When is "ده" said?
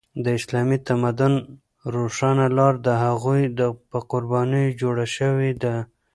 5.63-5.75